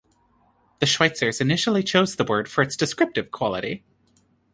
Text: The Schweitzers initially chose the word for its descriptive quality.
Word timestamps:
The 0.79 0.87
Schweitzers 0.87 1.39
initially 1.41 1.83
chose 1.83 2.15
the 2.15 2.23
word 2.23 2.49
for 2.49 2.63
its 2.63 2.75
descriptive 2.75 3.29
quality. 3.29 3.83